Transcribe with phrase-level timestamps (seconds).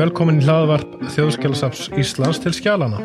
[0.00, 3.02] Velkomin í hlaðvarp Þjóðskjálasaps Íslands til skjálana.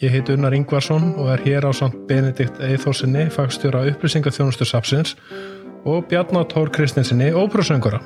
[0.00, 5.12] Ég heit Unnar Ingvarsson og er hér á samt Benedikt Eithósinni, fagstjóra upplýsingaþjónustu sapsins
[5.84, 8.00] og Bjarnar Tór Kristinsinni, ópröðsöngura.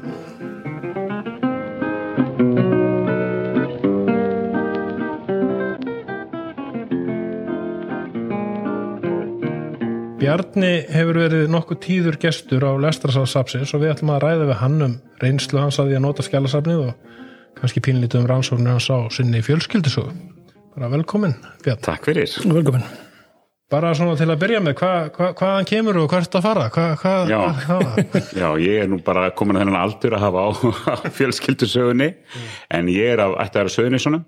[10.39, 14.77] Bjarni hefur verið nokkuð tíður gestur á Lestrasalsapsins og við ætlum að ræða við hann
[14.87, 17.17] um reynslu hans að því að nota skjálasafnið og
[17.59, 20.15] kannski pínlítið um rannsóknir hans á sinni fjölskyldisögu.
[20.77, 21.83] Bara velkomin, Bjarni.
[21.89, 22.31] Takk fyrir.
[22.47, 22.87] Velkomin.
[23.69, 26.69] Bara svona til að byrja með, hva, hva, hvaðan kemur og hvert að fara?
[26.71, 27.41] Hva, hva, Já.
[28.45, 30.49] Já, ég er nú bara komin að þennan aldur að hafa á,
[30.87, 32.13] á fjölskyldusögunni
[32.79, 34.23] en ég er af ættaðara söðunissunum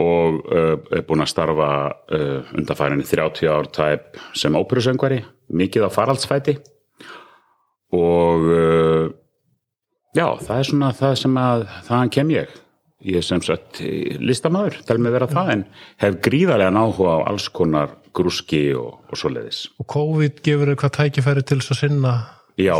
[0.00, 5.20] og uh, er búin að starfa uh, undanfærinni 30 ár tæp sem óperusöngvari,
[5.54, 6.56] mikið á faraldsfæti.
[7.94, 9.06] Og uh,
[10.16, 12.60] já, það er svona það sem að þaðan kem ég.
[13.04, 13.82] Ég er sem sagt
[14.24, 15.64] listamæður til mig vera það en
[16.00, 19.66] hef gríðarlega áhuga á alls konar grúski og, og svoleiðis.
[19.76, 22.14] Og COVID gefur þér hvað tækifæri til þess að sinna
[22.60, 22.74] Já?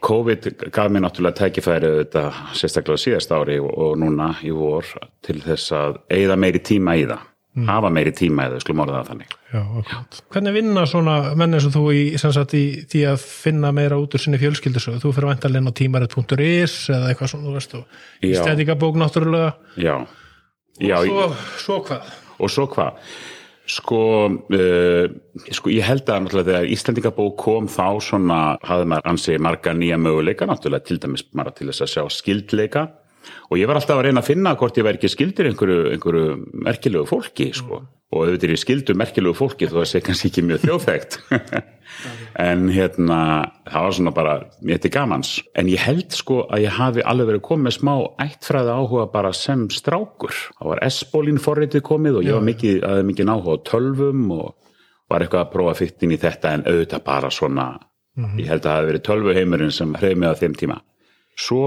[0.00, 2.22] COVID gaf mér náttúrulega tækifæri þetta
[2.56, 4.86] sérstaklega síðast ári og, og núna í vor
[5.26, 7.26] til þess að eigða meiri tíma í það
[7.66, 10.20] hafa meiri tíma í það, skulum orða það þannig Já, okkur.
[10.32, 14.14] Hvernig vinna svona menn eins og þú í, sagt, í því að finna meira út
[14.14, 15.00] úr sinni fjölskyldisögu?
[15.02, 17.84] Þú fyrir vantarlega inn á tímarit.is eða eitthvað svona, þú veist, og
[18.22, 18.38] Já.
[18.44, 19.50] stendingabók náttúrulega.
[19.76, 19.96] Já,
[20.78, 21.26] já og ég- svo,
[21.66, 22.14] svo hvað?
[22.38, 22.92] og svo hvað
[23.70, 25.04] sko, uh,
[25.54, 30.48] sko ég held að þegar Íslandingabók kom þá svona hafði maður ansið marga nýja möguleika
[30.50, 32.88] náttúrulega til dæmis bara til þess að sjá skildleika
[33.50, 36.36] og ég var alltaf að reyna að finna hvort ég væri ekki skildur einhverju, einhverju
[36.66, 37.82] merkilegu fólki sko.
[38.10, 41.18] Og auðvitað er ég skildur merkilegu fólki þó að það sé kannski ekki mjög þjóðþægt
[42.46, 43.18] en hérna
[43.68, 44.32] það var svona bara
[44.66, 47.92] mér til gamans en ég held sko að ég hafi alveg verið komið með smá
[48.24, 50.34] ættfræði áhuga bara sem strákur.
[50.58, 54.74] Það var S-bólín forritið komið og ég var mikið, aðeins mikið áhuga á tölvum og
[55.10, 57.70] var eitthvað að prófa fyrt inn í þetta en auðvitað bara svona
[58.38, 60.80] ég held að það hafi verið tölvuheimurinn sem hreif mig á þeim tíma.
[61.38, 61.62] Svo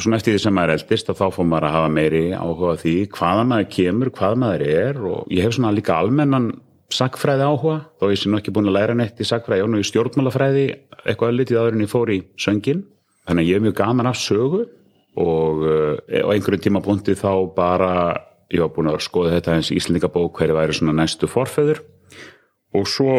[0.00, 2.94] svona eftir því sem maður eldist og þá fór maður að hafa meiri áhuga því
[3.12, 6.48] hvaða maður kemur, hvað maður er og ég hef svona líka almennan
[6.92, 9.72] sakfræði áhuga, þó ég sé nú ekki búin að læra neitt í sakfræði, ég var
[9.72, 10.64] nú í stjórnmálafræði
[11.02, 12.82] eitthvað litið áður en ég fór í söngin
[13.28, 14.64] þannig að ég er mjög gaman af sögu
[15.22, 17.92] og uh, á einhverjum tímapunkti þá bara
[18.52, 21.80] ég var búin að skoða þetta eins íslendingabók hverju væri svona næstu forfeður.
[22.76, 23.16] Og svo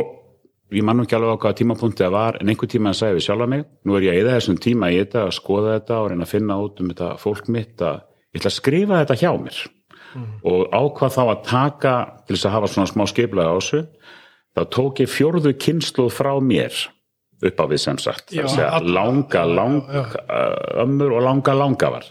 [0.77, 3.15] ég man nú ekki alveg á hvaða tímapunkti það var en einhver tíma að segja
[3.17, 5.99] við sjálfa mig nú er ég að eða þessum tíma í þetta að skoða þetta
[6.01, 7.99] og reyna að finna út um þetta fólk mitt að
[8.33, 9.59] ég ætla að skrifa þetta hjá mér.
[10.45, 11.93] Og ákvað þá að taka
[12.27, 13.83] til þess að hafa svona smá skiplega á þessu
[14.53, 16.73] þá tók ég fjórðu kynsluð frá mér
[17.43, 18.29] upp á við sem sagt.
[18.31, 20.03] Já, það segja alla- langa, langa
[20.83, 22.05] ömmur og langa, langa var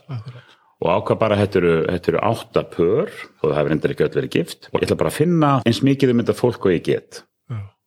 [0.83, 4.67] og ákvað bara þetta eru, átta pör og það hefur reyndar ekki öll verið gift
[4.73, 7.23] og ég ætla bara að finna eins mikið um þetta fólk og ég get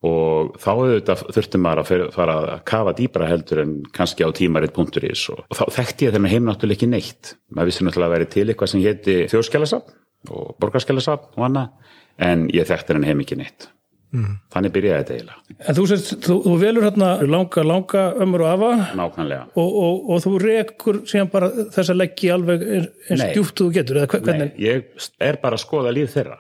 [0.05, 5.25] og þá auðvitað þurfti maður að fara að kafa dýbra heldur en kannski á tímarit.is
[5.33, 7.35] og, og þá þekkti ég þennan heim náttúrulega ekki neitt.
[7.55, 9.95] Maður vissi náttúrulega að veri til eitthvað sem héti þjóðskjálasafn
[10.35, 11.95] og borgarskjálasafn og annað
[12.29, 13.71] en ég þekkti þennan heim ekki neitt.
[14.15, 15.55] Þannig byrjaði þetta eiginlega.
[15.67, 18.69] En þú, sést, þú, þú velur hérna langa, langa ömur og afa?
[18.95, 19.47] Nákvæmlega.
[19.59, 23.99] Og, og, og þú rekur síðan bara þess að leggja alveg eins og þú getur
[23.99, 24.53] eða hve- Nei, hvernig?
[24.63, 26.37] ég er bara að skoða líf þeirra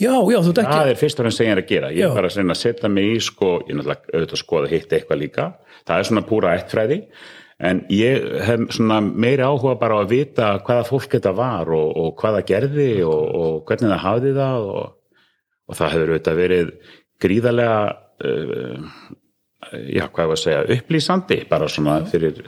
[0.00, 1.88] Já, já, þú ekki það er fyrst og fremst sem ég er að gera.
[1.92, 4.94] Ég er bara að setja mig í sko, ég er náttúrulega auðvitað að skoða hitt
[4.96, 5.48] eitthvað líka.
[5.84, 7.00] Það er svona púra ættfræði
[7.58, 11.92] en ég hef svona meiri áhuga bara á að vita hvaða fólk þetta var og,
[11.96, 14.90] og hvað það gerði og, og hvernig það hafði það og,
[15.66, 16.74] og það hefur auðvitað verið
[17.24, 17.78] gríðarlega
[18.28, 19.00] uh,
[19.72, 22.44] já, hvað var að segja upplýsandi bara svona fyrir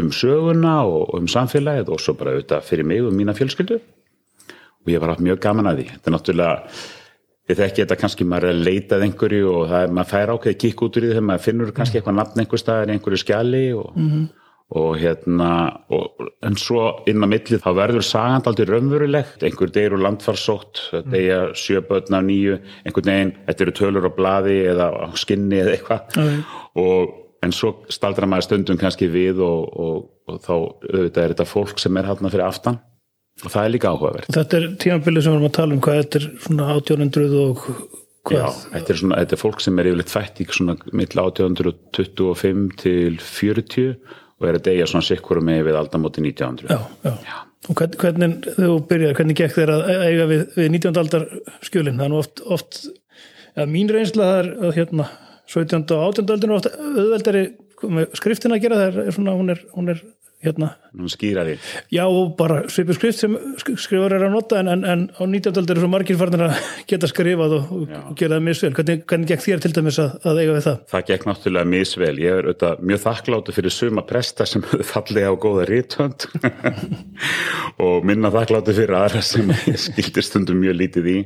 [0.00, 3.80] um söguna og, og um samfélagið og svo bara auðvitað fyrir mig og mína fjölskyldu
[4.82, 5.88] og ég var haft mjög gaman að því.
[5.94, 6.58] Þetta er náttúrulega
[7.50, 10.32] ég þekki þetta kannski maður er að leita að einhverju og það er, maður fær
[10.36, 13.20] ákveði kikk út úr því þegar maður finnur kannski eitthvað nafn einhver staðar í einhverju
[13.22, 13.96] skjali og,
[14.78, 15.48] og hérna
[15.92, 19.42] og, en svo inn á milli þá verður sagand aldrei raunverulegt.
[19.46, 24.12] Einhver deyr úr landfarsótt deyja sjö börn af nýju einhvern veginn, þetta eru tölur á
[24.14, 26.22] blaði eða á skinni eða eitthvað.
[26.78, 31.50] Og en svo staldra maður stundum kannski við og, og, og þá auðvitað er þetta
[31.50, 32.78] fólk sem er hérna fyrir aftan
[33.42, 36.00] og það er líka áhugavert Þetta er tímabilið sem við erum að tala um hvað
[36.02, 37.62] þetta er svona 1800 og
[38.28, 41.08] hvað Já, þetta er, svona, þetta er fólk sem er yfirleitt fætt í svona mill
[41.10, 43.96] 1825 til 40
[44.42, 47.40] og er að deyja svona sikkurum með við aldamóti 1900 já, já.
[47.70, 50.96] Og hvern- hvernig þú byrjar, hvernig gekk þér að eiga við, við 19.
[50.98, 51.26] aldar
[51.62, 52.80] skjölinn, það er nú oft, oft
[53.54, 55.06] ja, mín reynsla það er að hérna
[55.52, 55.84] 17.
[55.94, 56.32] og 18.
[56.34, 57.44] aldar er oft auðveldari
[57.92, 60.02] með skriftina að gera það er svona, hún er, hún er
[60.42, 61.54] hérna Nú skýra því.
[61.94, 65.22] Já, og bara svipu skrift sem sk- skrifar er að nota en, en, en á
[65.24, 65.54] 19.
[65.62, 66.58] aldar er svo margir farnir að
[66.90, 68.72] geta skrifað og, og, gera það misvel.
[68.76, 70.82] Hvernig, hvernig gekk þér til dæmis að, að eiga við það?
[70.92, 72.12] Það gekk náttúrulega misvel.
[72.20, 76.28] Ég er auðvitað mjög þakkláttu fyrir suma presta sem fallið á góða rítönd
[77.88, 81.18] og minna þakkláttu fyrir aðra sem ég skildi stundum mjög lítið í.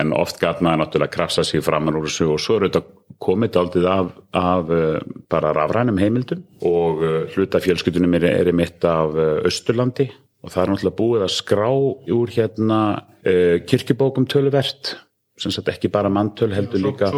[0.00, 2.86] En oft gæt maður náttúrulega krafsa sig framan úr þessu og svo er auðvitað
[3.22, 4.98] komið aldrei af, af uh,
[5.30, 9.12] bara rafrænum heimildum og uh, hluta fjölskyldunum er, er mitt af
[9.44, 10.08] Östurlandi
[10.42, 11.68] og það er náttúrulega búið að skrá
[12.16, 14.94] úr hérna uh, kirkjubókum töluvert
[15.42, 17.08] sem sagt ekki bara manntöl heldur líka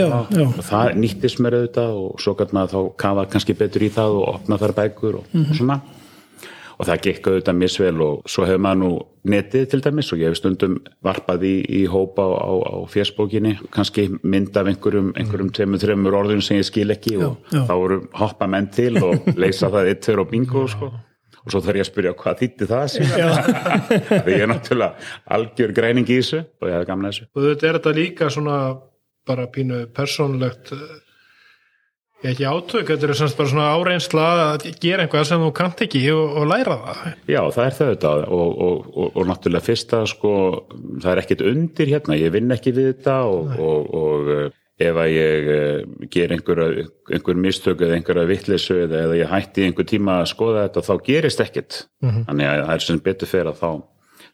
[0.00, 0.46] Já, já.
[0.46, 4.16] og það nýttist mér auðvitað og svo gæt maður þá kafa kannski betur í það
[4.20, 5.80] og opna þar bækur og, og svona
[6.76, 8.90] og það gekk auðvitað misvel og svo hefur maður nú
[9.32, 13.56] netið til dæmis og ég hef stundum varpað í, í hópa á, á, á fjersbókinni,
[13.74, 17.62] kannski mynd af einhverjum, einhverjum tveimur, þreimur orðum sem ég skil ekki og já.
[17.64, 20.92] þá voru hoppa menn til og leysa það eitt, tveir og bingo sko.
[21.46, 22.98] og svo þarf ég að spyrja hvað þýtti það
[24.26, 25.08] því ég er náttúrulega
[25.38, 28.60] algjör græning í þessu og ég hef gamla þessu og þetta er þetta líka svona
[29.26, 30.74] bara pínu persónlegt
[32.26, 35.50] eh, ég ekki átök, þetta er semst bara svona áreinsla að gera eitthvað sem þú
[35.56, 37.00] kannt ekki og, og læra það.
[37.30, 40.36] Já, það er það þetta og, og, og, náttúrulega fyrsta sko,
[41.02, 43.58] það er ekkit undir hérna, ég vinn ekki við þetta og,
[44.02, 44.46] og eh,
[44.86, 46.86] ef að ég uh, ger einhverja
[47.16, 51.40] einhver mistök eða einhverja vittlisu eða, ég hætti einhver tíma að skoða þetta þá gerist
[51.40, 53.70] ekkit, þannig að það er sem betur fyrir að þá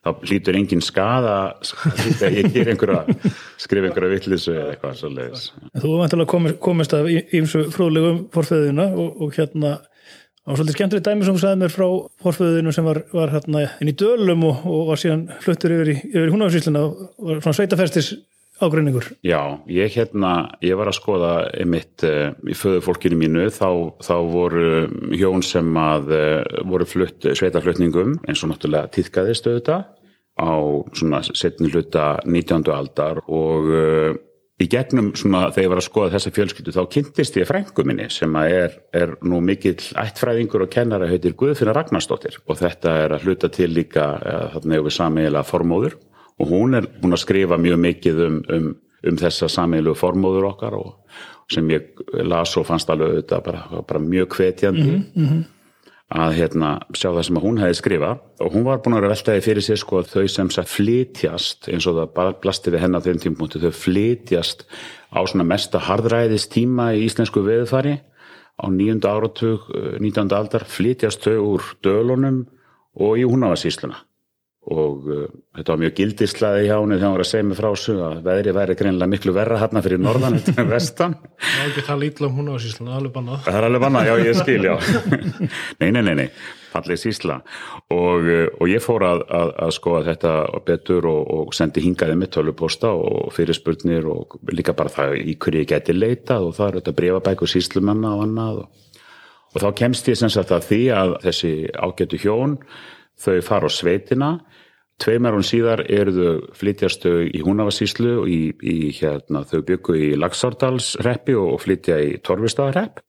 [0.03, 5.47] þá hlýtur engin skada að ég ger einhverja skrifa einhverja vittlisu eða eitthvað svo leiðis
[5.79, 7.09] Þú vantilega komist, af
[7.39, 9.77] ímsu fróðlegum forföðina og, og hérna
[10.43, 11.87] á svolítið skemmtrið dæmi sem þú sagði mér frá
[12.25, 15.97] forföðinu sem var, var hérna inn í dölum og, og var síðan fluttur yfir í,
[16.11, 18.13] í húnafísluna og var svona sveitafestis
[18.63, 19.09] ágreiningur.
[19.27, 20.33] Já, ég hérna,
[20.65, 23.69] ég var að skoða einmitt uh, í föðufólkinu mínu þá,
[24.03, 24.67] þá voru
[25.17, 29.89] hjón sem að uh, voru flutt sveitaflutningum eins og náttúrulega týðkaðist auðvitað
[30.33, 30.53] á
[30.97, 32.69] svona setni hluta 19.
[32.73, 34.15] aldar og uh,
[34.63, 38.07] í gegnum svona þegar ég var að skoða þessa fjölskyldu þá kynntist ég frængu minni
[38.15, 43.17] sem að er, er nú mikill ættfræðingur og kennara heitir Guðfinna Ragnarsdóttir og þetta er
[43.17, 44.07] að hluta til líka
[44.55, 45.99] þarna hefur við samiðilega formóður
[46.41, 48.69] og hún er búin að skrifa mjög mikið um, um,
[49.09, 50.95] um þessa samiðilegu formóður okkar og
[51.53, 51.91] sem ég
[52.29, 55.43] las og fannst alveg auðvitað bara, bara mjög hvetjandi mm -hmm.
[56.23, 59.63] að hérna, sjá það sem hún hefði skrifað og hún var búin að veltaði fyrir
[59.63, 63.19] sér sko að þau sem sagt flytjast eins og það bara blasti við hennar þeim
[63.19, 64.67] tímpunktu þau flytjast
[65.13, 68.01] á svona mesta hardræðis tíma í íslensku veðfari
[68.63, 69.61] á nýjunda áratug
[70.01, 70.33] 19.
[70.33, 72.47] aldar flytjast þau úr dölunum
[72.95, 73.97] og í húnavarsísluna
[74.71, 75.23] og uh,
[75.57, 78.19] þetta var mjög gildislaði hjá henni þegar hún var að segja mig frá þessu að
[78.29, 81.17] veðri væri greinilega miklu verra hérna fyrir norðan en vestan.
[81.43, 83.41] Það er ekki það lítla um hún á síslan, alveg bannað.
[83.49, 84.75] Það er alveg bannað, já ég skil, já.
[85.83, 86.29] Nei, nei, nei, nei,
[86.71, 87.41] fallið sísla
[87.91, 90.37] og, uh, og ég fór að, að, að skoða þetta
[90.71, 95.65] betur og, og sendi hingaði með töluposta og fyrirspurnir og líka bara það í hverju
[95.65, 99.05] ég geti leitað og það er þetta breyfabæk og síslumanna og annað og,
[99.53, 102.61] og þá kemst ég sem sagt að því að þessi ágætu hjón
[103.23, 104.33] þau fara á sveitina.
[105.03, 111.39] Tveimar hún síðar eru þau flytjastu í Húnavasíslu í, í hérna, þau byggu í Laxárdalsreppi
[111.39, 113.03] og flytja í Torfistaðarrepp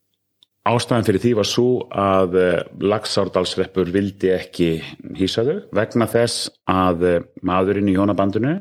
[0.67, 2.37] ástæðan fyrir því var svo að
[2.83, 4.69] Laxárdalsreppur vildi ekki
[5.17, 7.03] hýsa þau vegna þess að
[7.43, 8.55] maðurinn í hjónabandinu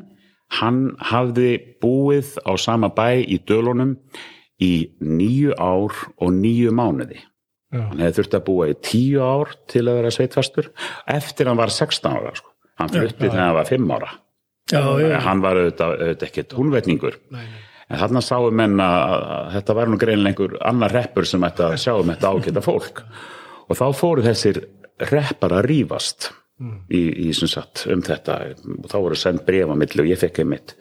[0.59, 3.95] hann hafði búið á sama bæ í dölunum
[4.61, 7.23] í nýju ár og nýju mánuði
[7.73, 7.81] Já.
[7.89, 10.69] hann hefði þurft að búa í tíu ár til að vera sveitfastur
[11.09, 12.51] eftir hann var 16 ára sko.
[12.79, 14.11] hann flutti þegar hann var 5 ára.
[14.71, 17.17] Já, já, hann var auðvitað, auðvitað ekkert húnvetningur.
[17.89, 19.17] En þarna sáum menn að,
[19.57, 23.03] þetta var nú greinilega einhver annar reppur sem ætti að sjá um þetta ágæta fólk.
[23.67, 24.63] Og þá fóru þessir
[25.11, 25.67] reppar að
[26.63, 28.39] rífast í, í sem sagt um þetta.
[28.77, 30.75] Og þá voru sendt brefa milli og ég fekk einmitt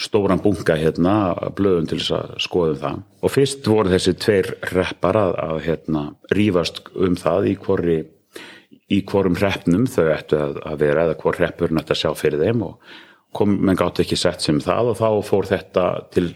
[0.00, 1.16] stóran bunga hérna
[1.56, 3.02] blöðum til þess að skoða um það.
[3.22, 6.04] Og fyrst voru þessi tveir reppar að, að hérna
[6.34, 7.98] rífast um það í hvorri
[8.88, 12.44] í hvorum hreppnum þau ættu að, að vera eða hvor hreppurinn ættu að sjá fyrir
[12.44, 12.64] þeim.
[12.70, 12.96] Og
[13.36, 16.30] kom, menn gátt ekki sett sem það og þá fór þetta til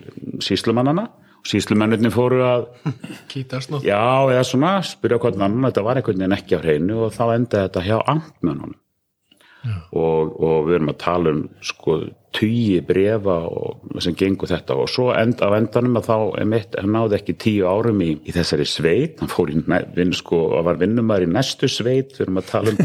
[0.45, 1.09] síslumannana
[1.43, 2.69] og síslumennirni fóru að
[3.33, 7.01] Kítast náttúrulega já eða svona spyrja hvernig annan þetta var einhvern veginn ekki á hreinu
[7.07, 8.77] og þá endaði þetta hjá amtmennunum
[9.93, 12.01] og, og við erum að tala um sko
[12.33, 13.37] tugi brefa
[14.03, 14.77] sem gengur þetta.
[14.81, 18.13] Og svo end, af endanum að þá er mitt, hann náði ekki tíu árum í,
[18.25, 19.63] í þessari sveit, hann fór í
[19.97, 22.17] vinn sko og var vinnumar í næstu sveit.
[22.17, 22.81] Við erum að tala um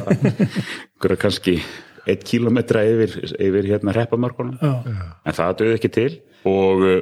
[1.04, 1.60] bara kannski
[2.08, 6.10] eitt kílometra yfir, yfir hérna reppamarkunum en það döði ekki til.
[6.48, 7.00] Og uh,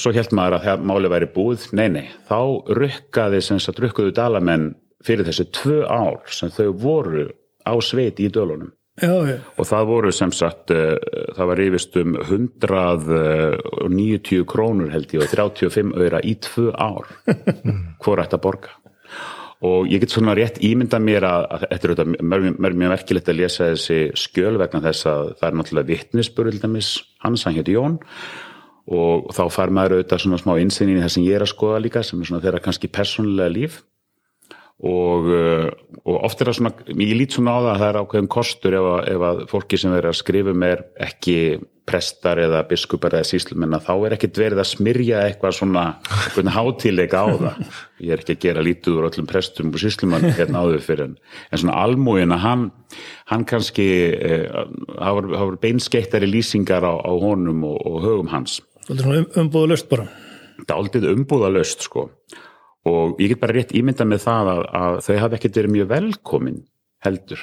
[0.00, 1.68] svo held maður að það máli væri búið.
[1.76, 2.40] Nei nei, þá
[2.78, 3.42] rukkaði
[3.80, 4.70] rukkuðu dalamenn
[5.04, 7.28] fyrir þessi tvö ár sem þau voru
[7.66, 8.72] á sveit í dölunum
[9.02, 10.96] já, já, og það voru sem sagt uh,
[11.36, 17.04] það var yfirst um 190 krónur held ég og 35 öyra í tvö ár.
[18.02, 18.70] Hvor ætti að borga?
[19.66, 23.30] Og ég get svona rétt ímynda mér að, að þetta er auðvitað mjög, mjög, verkilegt
[23.32, 26.88] að lesa þessi skjöl vegna þess að það er náttúrulega vittnisspöruldamis
[27.24, 27.96] hans, hann hétt Jón.
[28.86, 31.82] Og þá fær maður auðvitað svona smá insinni í það sem ég er að skoða
[31.82, 33.72] líka sem er svona þeirra kannski persónulega líf
[34.84, 35.70] og, uh,
[36.04, 38.76] og oft er það svona, ég lít svona á það að það er ákveðum kostur
[38.76, 41.38] ef að, ef að fólki sem er að skrifa með ekki
[41.86, 45.84] prestar eða biskupar eða síslumenn þá er ekkert verið að smyrja eitthvað svona
[46.56, 47.60] hátilega á það.
[48.02, 51.14] Ég er ekki að gera lítið úr öllum prestum og síslumann hérna áður fyrir en,
[51.50, 52.68] en svona almúina, hann,
[53.30, 53.86] hann kannski
[54.18, 58.58] eh, það eh, voru beinskeittari lýsingar á, á honum og, og högum hans.
[58.88, 60.10] Þetta er svona um, umbúða löst bara.
[60.58, 62.08] Þetta er aldrei umbúða löst sko
[62.86, 65.88] og ég get bara rétt ímynda með það að, að þau hafi ekkert verið mjög
[65.94, 66.60] velkomin
[67.06, 67.42] heldur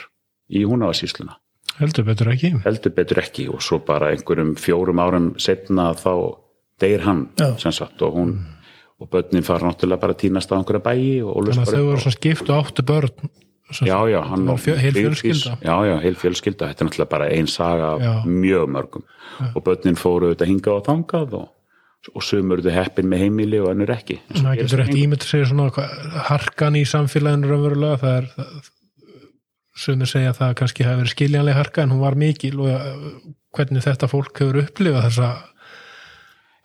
[0.53, 1.37] í húnavarsísluna
[1.79, 2.51] heldur betur ekki.
[2.65, 3.47] Heldur betur ekki.
[3.49, 6.11] Og svo bara einhverjum fjórum árum setna þá
[6.81, 7.53] deyr hann Já.
[7.61, 8.33] sem sagt og hún
[9.01, 12.17] og börnin fara náttúrulega bara að týnast á einhverja bæi þannig að þau voru svona
[12.19, 13.31] skipt og áttu börn
[13.81, 15.55] Já, já, hann var fjö- heil fjölskylda.
[15.63, 18.11] Já, já, heil fjölskylda, þetta er náttúrulega bara ein saga Já.
[18.27, 19.03] mjög mörgum.
[19.55, 21.47] Og börnin fóru auðvitað hingað og þangað og,
[22.11, 24.19] og sumur auðvitað heppin með heimili og önnur ekki.
[24.33, 25.93] Það gerist getur rétt ímynd að segja svona hvað,
[26.27, 28.51] harkan í samfélaginu raunverulega það er það,
[29.83, 33.07] sumir segja að það kannski hafi verið skiljanleg harka en hún var mikil og uh,
[33.55, 35.31] hvernig þetta fólk hefur upplifað þessa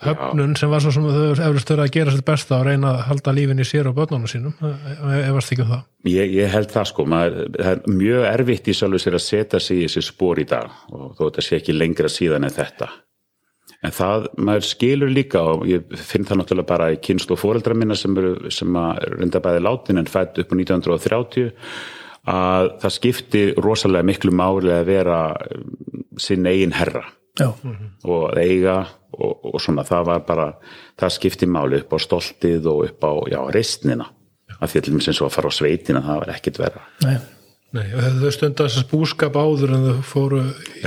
[0.05, 3.01] höfnun sem var svo sem þau hefur stöður að gera sitt besta og reyna að
[3.09, 4.55] halda lífin í sér og börnunum sínum.
[4.61, 5.83] Efast ekki um það?
[6.07, 9.63] Ég, ég held það sko, maður, það er mjög erfitt í sjálfu sér að setja
[9.63, 10.71] sig í þessi spór í dag.
[10.95, 12.91] Og þó þetta sé ekki lengra síðan en þetta.
[13.87, 17.77] En það, maður skilur líka og ég finn það náttúrulega bara í kynst og fóreldra
[17.79, 21.53] minna sem, eru, sem að reynda bæði látin en fætt upp á 1930
[22.29, 25.21] að það skipti rosalega miklu máli að vera
[25.55, 25.71] um,
[26.19, 27.07] sinn eigin herra.
[27.39, 27.53] Já,
[28.03, 28.81] og að eiga
[29.15, 30.47] og, og svona það var bara,
[30.99, 34.09] það skipti máli upp á stoltið og upp á, já, reistnina
[34.59, 37.17] af því að eins og að fara á sveitina það var ekkit vera nei,
[37.77, 40.39] Nei, og þau stundu þessast búskap áður en þau fóru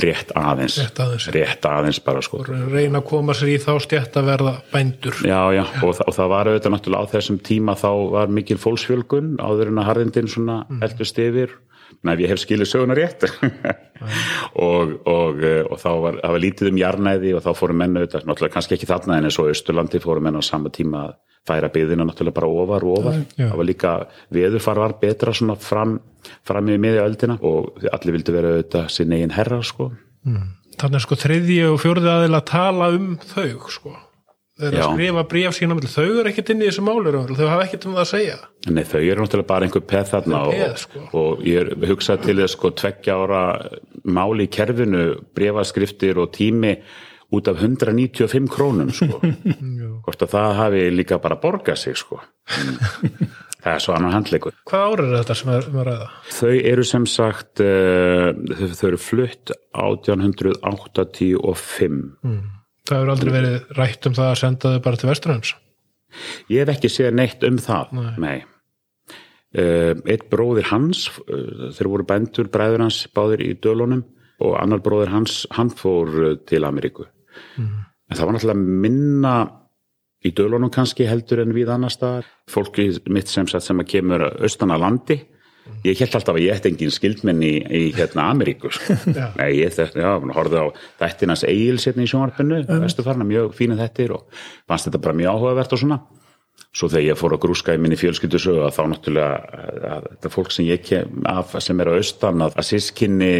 [0.02, 1.28] rétt aðeins, Rétt aðeins.
[1.36, 2.40] rétt aðeins bara sko.
[2.48, 5.20] Reyna að koma sér í þá stjætt að verða bændur.
[5.22, 8.58] Já, já, og, þa- og það var auðvitað náttúrulega á þessum tíma þá var mikil
[8.58, 11.54] fólksfjölgun áður en að harðindin svona eldust yfir.
[12.02, 13.28] Nei, ef ég hef skilið söguna rétt.
[14.58, 17.94] Og, og, eh, og þá var, það var lítið um jarnæði og þá fóru menn
[18.00, 21.12] auðvitað, náttúrulega kannski ekki þarna en eins og Östurlandi fóru menn á sama tíma að
[21.48, 23.94] færa byðina náttúrulega bara ofar og ofar það var líka,
[24.34, 25.98] veðurfar var betra svona fram,
[26.48, 29.90] fram í miðja öldina og allir vildu vera auðvitað sinn eigin herra sko
[30.78, 33.98] þannig er sko þriðji og fjórði aðeil að tala um þau sko
[34.62, 34.84] Já.
[34.84, 35.90] að skrifa bréf sína milli.
[35.90, 38.36] þau eru ekkert inn í þessu raunverulega, þau hafa ekkert um það að segja
[38.70, 41.06] Nei, þau eru náttúrulega bara einhver peð þarna Þau peð, og, sko.
[41.18, 43.42] og ég hugsað til þess sko tveggja ára
[44.06, 46.76] máli í kerfinu, brefaskriftir og tími
[47.32, 49.18] út af 195 krónum sko.
[50.06, 52.18] hvort að það hafi líka bara borgað sig sko.
[52.58, 52.76] Mm.
[53.62, 54.54] það er svo annar handleikur.
[54.68, 56.08] hvað árið er þetta sem er um að ræða?
[56.38, 58.28] Þau eru sem sagt, uh,
[58.58, 62.00] þau, þau eru flutt 1885.
[62.90, 65.52] það hefur aldrei verið rætt um það að senda þau bara til vesturhans
[66.52, 67.86] Ég hef ekki séð neitt um það,
[68.20, 68.40] nei.
[69.52, 74.04] Uh, eitt bróðir hans, uh, þeir voru bændur bræður hans báðir í dölunum
[74.42, 76.08] og annar bróðir hans, hann fór
[76.48, 77.04] til Ameríku.
[77.60, 79.36] En það var náttúrulega minna
[80.26, 82.30] í dölunum kannski heldur en við annar staðar.
[82.52, 85.18] Fólki mitt sem sem að kemur austan að landi,
[85.86, 88.72] ég held alltaf að ég ætti engin skildmenn í, í hérna Ameríku.
[88.74, 88.98] Sko.
[89.40, 90.66] Nei, ég þetta, já, horfði á
[91.02, 95.38] þættinans eigils hérna í sjónvarpinu, vestu farna, mjög fínir þættir og fannst þetta bara mjög
[95.38, 96.02] áhugavert og svona.
[96.72, 99.62] Svo þegar ég fór að grúska í minni fjölskyldusögu að þá náttúrulega
[99.92, 103.32] að þetta fólk sem ég kem af sem er á austan að, að sískinni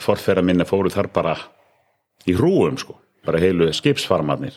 [0.00, 1.34] forfæra minni fóru þar bara
[2.28, 2.96] í hrúum sko,
[3.28, 4.56] bara heilu skipsfarmarnir.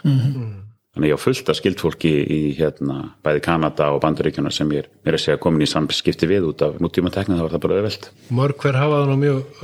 [1.02, 4.90] Þannig ég á fullt af skildfólki í hérna bæði Kanada og Bandaríkjuna sem ég er
[5.02, 7.78] mér að segja komin í samskipti við út af mútíma tekna þá var það bara
[7.80, 8.04] auðvelt.
[8.30, 9.64] mörg hver hafa það nú mjög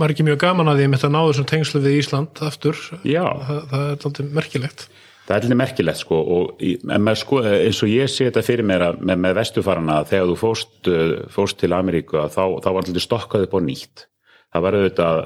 [0.00, 3.20] margir mjög gaman að því að ná þessum tengslu við Ísland aftur Já.
[3.44, 4.86] það, það er alltaf merkilegt
[5.22, 8.42] Það er alveg merkilegt sko og í- en maður sko, eins og ég sé þetta
[8.48, 12.32] fyrir mér að, með, með vestufarana að þegar þú fóst, uh, fóst til Ameríku að
[12.32, 14.06] þá, þá var alltaf stokkað upp á nýtt.
[14.52, 15.20] Það var auðvitað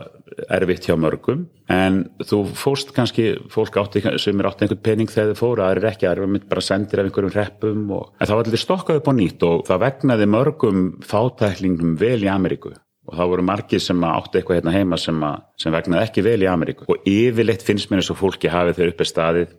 [0.56, 5.32] erfitt hjá mörgum en þú fóst kannski, fólk átti sem er átti einhvern pening þegar
[5.32, 8.50] þið fóru, aðrir ekki, aðrir var bara sendir af einhverjum hreppum og, en það var
[8.50, 12.74] alltaf stokkað upp á nýtt og það vegnaði mörgum fátæklingum vel í Ameríku.
[13.06, 16.40] Og það voru margir sem átti eitthvað hérna heima sem, að, sem vegnaði ekki vel
[16.42, 16.88] í Ameríku.
[16.90, 19.52] Og yfirleitt finnst mér eins og fólki hafið þau uppi staðið.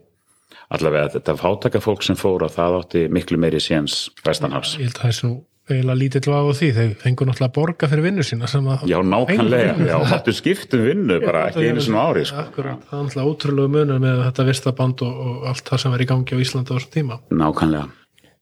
[0.76, 4.76] Allavega þetta fátaka fólk sem fóra það átti miklu meiri séns vestanhafs.
[4.76, 8.04] Ég held að það sé nú eiginlega lítill á því, þeir fengur náttúrulega borga fyrir
[8.08, 12.24] vinnu sína sem að Já, nákvæmlega, já, hattu skiptum vinnu bara ekki einu svona ári
[12.28, 12.44] sko.
[12.46, 16.04] Akkurat, það er náttúrulega ótrúlega munur með þetta vistaband og, og allt það sem er
[16.04, 17.20] í gangi á Íslandi á þessum tíma.
[17.30, 17.86] Nákvæmlega.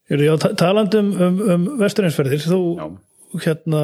[0.06, 2.86] Heyrðu, Já, ta- talandi um, um, um vesturins,ferðir þú, Já.
[3.42, 3.80] Hérna,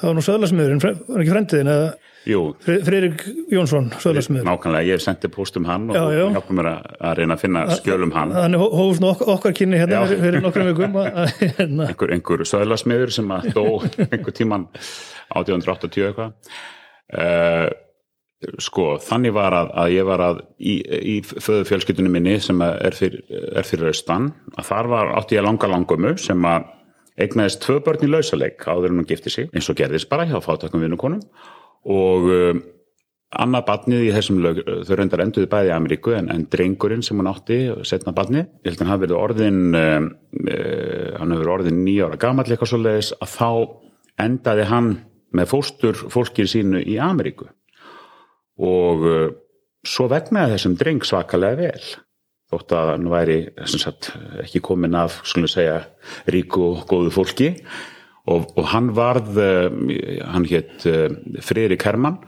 [0.00, 1.88] það var nú söðlasmiðurinn, var ekki frendiðin eða?
[2.26, 3.20] Jú, Fri- Friðrik
[3.54, 6.24] Jónsson, söðlasmiður nákvæmlega, ég hef sendið póstum hann og Já, já.
[6.34, 8.32] hjálpa mér að, reyna að finna skjölum hann.
[8.34, 10.16] Þannig hó- hófust nú okkar, okkar kynni hérna Já.
[10.24, 10.96] fyrir, nokkrum vikum.
[11.60, 13.64] Hérna, einhver, einhver söðlasmiður sem að dó
[14.10, 14.66] einhver tíman
[15.38, 16.34] 1880 eitthvað.
[17.14, 17.68] Uh,
[18.60, 22.96] sko, þannig var að, að ég var að í, í föðu fjölskyldunum minni sem er
[22.98, 26.66] fyrir, er fyrir austan að þar var átti ég langa langömu sem að
[27.20, 30.36] eignaðist tvö börn í lausaleik áður en hún gifti sig, eins og gerðist bara hjá
[30.44, 31.22] fátökum vinnukonum
[31.86, 32.62] og um,
[33.36, 37.18] annað barnið í þessum lög, þau reyndar enduði bæði í Ameríku en, en drengurinn sem
[37.18, 37.58] hún átti,
[37.88, 40.08] setna barnið, ég held að hann verið orðin um,
[40.44, 43.50] uh, hann verið orðin nýja ára gamall eitthvað svo leiðis að þá
[44.26, 44.92] endaði hann
[45.36, 47.48] með fóstur fólkið sínu í Ameríku.
[48.62, 49.26] Og uh,
[49.86, 51.86] svo vegnaði þessum dreng svakalega vel
[52.52, 54.12] þótt að hann væri sagt,
[54.44, 55.80] ekki komin af segja,
[56.30, 57.52] ríku og góðu fólki.
[58.26, 59.66] Og, og hann varð uh,
[60.32, 61.12] hann hétt uh,
[61.46, 62.18] Friðrik Hermann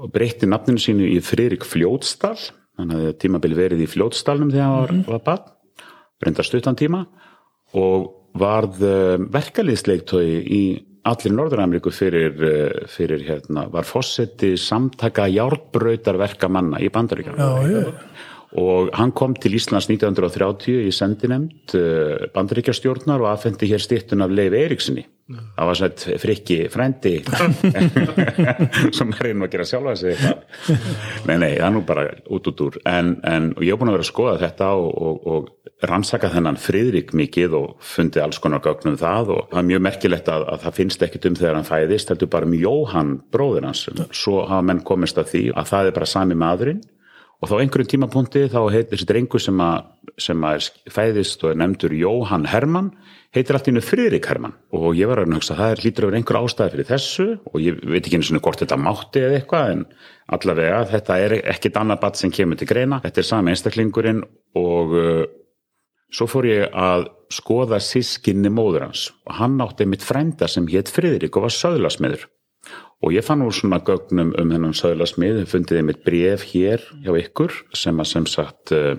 [0.00, 2.36] og breytti nafninu sínu í Friðrik Fljótsdal.
[2.80, 5.86] Hann hafði tímabil verið í Fljótsdalnum þegar hann var, var bann
[6.20, 7.04] breyndar stuttan tíma
[7.78, 10.62] og varð uh, verkalýðsleiktói í
[11.10, 12.34] allir Norður-Ameríku fyrir,
[12.92, 17.46] fyrir hérna, var fósetti samtaka járbrautarverka manna í Bandaríkjana
[18.58, 24.34] og hann kom til Íslands 1930 í sendinemnd uh, bandaríkjastjórnar og aðfendi hér stittun af
[24.34, 27.12] Leif Eiríksinni það var svona frikki frændi
[28.96, 30.18] sem er einu að gera sjálfa sig
[31.28, 32.78] nei, nei, það er nú bara út út úr.
[32.88, 36.58] En, en ég hef búin að vera að skoða þetta og, og, og rannsaka þennan
[36.60, 40.64] friðrik mikið og fundi alls konar gögnum það og það er mjög merkilegt að, að
[40.66, 44.66] það finnst ekkit um þegar hann fæðist, heldur bara um Jóhann bróðir hans, svo hafa
[44.66, 46.82] menn komist að því að það er bara sami maðurinn
[47.40, 49.86] og þá einhverjum tímapunkti þá heitir þessi drengur sem að,
[50.20, 52.90] sem að er fæðist og er nefndur Jóhann Hermann
[53.34, 54.56] heitir allt í hennu Friðrik Hermann.
[54.76, 57.26] Og ég var að hugsa að það er að vera einhver ástæði fyrir þessu?
[57.48, 59.84] Og ég veit ekki einu svona hvort þetta mátti eða eitthvað en
[60.36, 63.00] allavega þetta er ekkit annað bat sem kemur til greina.
[63.04, 64.24] Þetta er sami einstaklingurinn
[64.60, 65.22] og uh,
[66.12, 69.06] svo fór ég að skoða sískinni móður hans.
[69.30, 72.26] Og hann átti mitt frænda sem hétt Friðrik og var söðlasmiður
[73.00, 77.14] og ég fann úr svona gögnum um hennan söðlasmið, fundið ég mitt bref hér hjá
[77.22, 78.98] ykkur sem að sem sagt uh,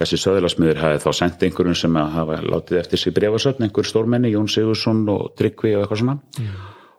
[0.00, 4.32] þessi söðlasmiður hafi þá sendt einhverjum sem að hafa látið eftir sig brefasöfn, einhver stórmenni,
[4.34, 6.16] Jón Sigursson og Tryggvi og eitthvað svona.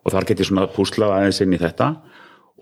[0.06, 1.90] Og þar get ég svona púslað aðeins inn í þetta.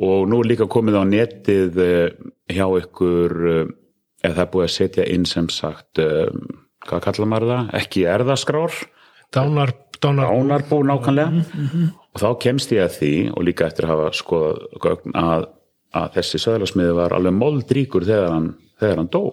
[0.04, 3.64] Og nú líka komið á netið uh, hjá ykkur uh,
[4.24, 6.30] eða það er búið að setja inn sem sagt uh,
[6.88, 7.74] hvað kallar maður það?
[7.78, 8.80] Ekki erðaskrár?
[9.34, 11.44] Dánar, dánar, ánarbú nákvæmlega
[12.14, 15.48] og þá kemst ég að því og líka eftir að hafa skoðað að,
[15.98, 19.24] að þessi söðlarsmiði var alveg moldríkur þegar hann, þegar hann dó.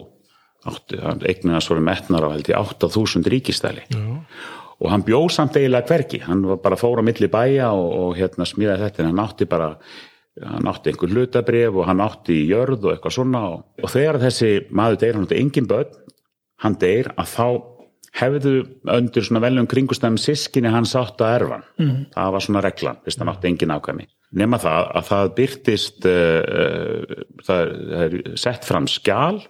[1.26, 3.82] Eignina svo metnar á held ég 8000 ríkistæli
[4.82, 8.16] og hann bjóð samt eiginlega hverki hann var bara fór á milli bæja og, og
[8.18, 9.72] hérna smíðaði þetta en hann átti bara
[10.40, 14.20] hann átti einhver hlutabrif og hann átti í jörð og eitthvað svona og, og þegar
[14.22, 15.98] þessi maður deyr, hann átti engin börn
[16.62, 17.46] hann deyr að þá
[18.12, 18.56] hefðu
[18.92, 21.94] undir svona veljum kringustæðum sískinni hans átt að erfan mm.
[22.12, 27.16] það var svona reglan, fyrst hann átti engin ákvæmi nema það að það byrtist uh,
[27.46, 29.40] það, er, það er sett fram skjál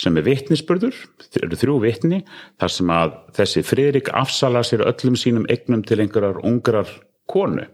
[0.00, 2.20] sem er vitnisspurður, það eru þrjú vitni
[2.60, 6.88] þar sem að þessi Friðrik afsala sér öllum sínum eignum til einhverjar ungrar
[7.28, 7.66] konu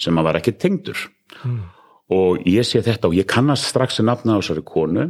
[0.00, 1.06] sem að var ekki tengdur
[1.44, 1.58] mm.
[2.16, 5.08] og ég sé þetta og ég kannast strax að nafna á þessari konu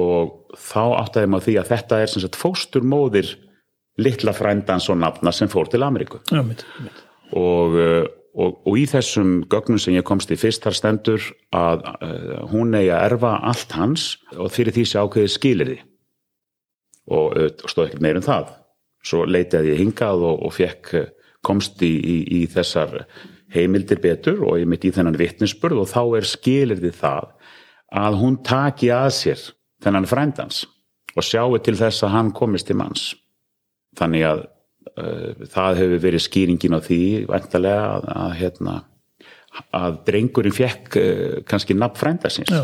[0.00, 3.34] og þá áttaði maður því að þetta er sem sagt fósturmóðir
[4.00, 6.20] litla frændans og nafna sem fór til Ameríku.
[6.32, 7.02] Já, mitt, mitt.
[7.32, 7.76] og,
[8.34, 12.74] og, og í þessum gögnum sem ég komst í fyrst þar stendur að uh, hún
[12.74, 15.78] eigi að erfa allt hans og fyrir því sé ákveðið skilir því
[17.14, 18.52] og, og stóð ekkert meir um það.
[19.04, 20.94] Svo leitaði ég hingað og, og fekk
[21.44, 23.02] komst í, í, í þessar
[23.54, 27.28] heimildir betur og ég mitt í þennan vittnesburð og þá er skilir því það
[27.94, 29.42] að hún taki að sér
[29.84, 30.64] þennan frændans
[31.14, 33.12] og sjáu til þess að hann komist til manns
[33.98, 38.76] þannig að uh, það hefur verið skýringin á því vantarlega að, að, hérna,
[39.80, 42.54] að drengurinn fekk uh, kannski nafn frændarsins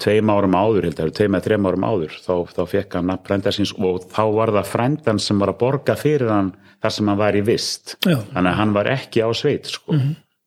[0.00, 3.28] tveim árum áður, held að tveim eða þreim árum áður þá, þá fekk hann nafn
[3.28, 7.20] frændarsins og þá var það frændan sem var að borga fyrir hann þar sem hann
[7.20, 7.96] var í vist.
[8.06, 8.18] Já.
[8.32, 9.96] þannig að hann var ekki á sveit sko.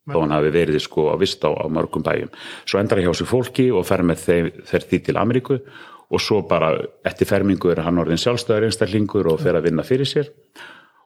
[0.10, 2.32] þó hann hafi verið sko á vist á, á mörgum bæjum.
[2.68, 5.60] Svo endar hjá sér fólki og fer með þeir, þeir því til Ameríku
[6.14, 6.76] og svo bara
[7.08, 10.30] eftir fermingu er hann orðin sjálfstæður einstaklingur og fer að vinna fyrir sér.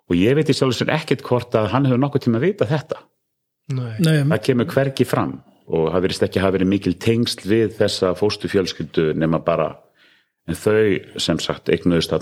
[0.07, 2.67] Og ég veit í sjálf sér ekkert hvort að hann hefur nokkuð tíma að vita
[2.67, 3.01] þetta.
[3.75, 3.97] Nei.
[4.03, 5.33] Það kemur hvergi fram.
[5.67, 9.73] Og það verist ekki hafa verið mikil tengsl við þessa fóstu fjölskyldu nema bara
[10.47, 12.13] en þau sem sagt eignuðist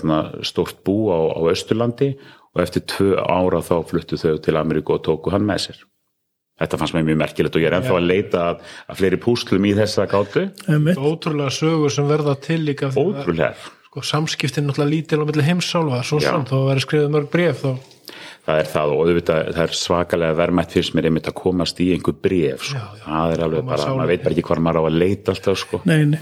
[0.48, 2.16] stórt bú á, á Östurlandi
[2.56, 5.84] og eftir tvö ára þá fluttu þau til Ameríku og tóku hann með sér
[6.60, 9.66] þetta fannst mér mjög merkilegt og ég er ennþá að leita að, að fleiri púslum
[9.68, 10.46] í þessa gátu
[10.96, 13.54] ótrúlega sögur sem verða til líka ótrúlega
[13.96, 16.30] sko, samskiptin náttúrulega lítil á milli heimsálfa svo Já.
[16.30, 17.70] samt, þá verður skrifið mörg bref þá,
[18.46, 21.88] það er það og auðvitað það er svakalega verðmætt fyrst mér einmitt að komast í
[21.94, 22.80] einhver bref sko.
[22.80, 23.04] Já, já.
[23.06, 25.80] það er alveg bara, maður veit bara ekki hvað maður á að leita alltaf sko.
[25.88, 26.20] Nei, nei.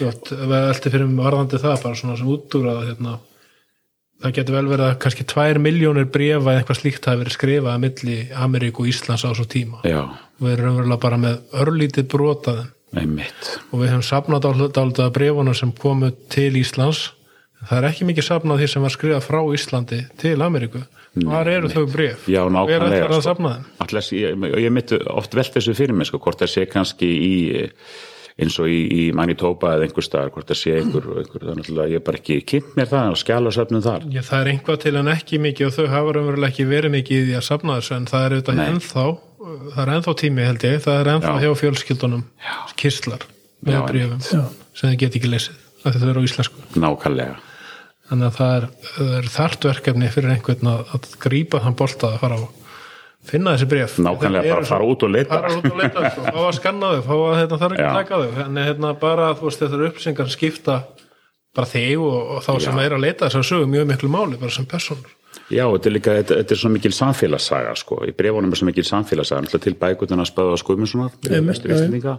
[0.00, 3.16] við eldi fyrir mig varðandi það bara svona sem útúrað hérna,
[4.24, 7.72] það getur vel verið að kannski tvær miljónir brefa eða eitthvað slíkt hafi verið skrifað
[7.74, 9.82] að milli Ameríku og Íslands á svo tíma.
[9.84, 10.00] Já,
[10.40, 13.50] við erum raunverulega bara með örlítið brotaðin einmitt.
[13.72, 17.10] Og við höfum safnað dálítið að brefunum sem komu til Íslands.
[17.64, 20.84] Það er ekki mikið safnað því sem var skrifað frá Íslandi til Ameríku.
[21.14, 22.24] Hvar eru þau bref?
[22.26, 24.16] Já, nákvæmlega sko.
[24.18, 27.34] ég, ég myndi oft velt þessu fyrir mig sko, hvort það sé kannski í
[28.34, 31.92] eins og í, í Manitoba eða einhver staðar, hvort það sé einhver, einhver þannig að
[31.94, 34.08] ég bara ekki kynnt mér það og skjala söfnum þar.
[34.10, 37.20] Já, það er einhvað til en ekki mikið og þau hafa raunverulega ekki verið mikið
[37.20, 39.06] í því að safna þessu en það er auðvitað ennþá
[39.44, 41.40] það er ennþá tími held ég, það er ennþá Já.
[41.44, 42.24] hjá fjölskyldunum
[42.80, 43.26] kistlar
[43.64, 44.44] með Já, brefum Já.
[44.74, 46.62] sem þið get ekki lesið af því þau eru á íslensku.
[46.80, 47.34] Nákvæmlega.
[48.08, 48.66] Þannig að það er,
[49.18, 52.42] er þart verkefni fyrir einhvern að, að grípa þann bolta að fara á
[53.24, 55.38] finna þessi bref Nákvæmlega, bara fara út og leita.
[55.40, 57.98] fara út og leita, sko, fá að skanna þau fá að hérna, þarf ekki að
[58.00, 58.44] taka þau.
[58.44, 60.78] En hérna, bara þú veist þetta upplýsingar skipta
[61.54, 62.84] bara þig og, og þá sem Já.
[62.84, 65.12] er að leita þess að sögu mjög miklu máli bara sem personur
[65.52, 68.68] Já, þetta er líka, þetta, þetta er svo mikil samfélagssaga sko, í brefunum er svo
[68.68, 69.44] mikil samfélagssaga.
[69.44, 70.54] Náttúrulega til bækutuna spöðu
[71.48, 72.14] vestur Íslendinga.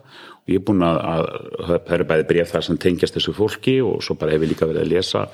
[0.45, 1.25] Og ég er búin að, að
[1.65, 4.69] það eru bæði bref þar sem tengjast þessu fólki og svo bara hef ég líka
[4.69, 5.25] verið að lesa